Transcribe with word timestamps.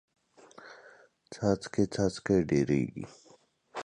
څاڅکې 1.33 1.83
څاڅکې 1.93 2.35
ډېریږي. 2.49 3.03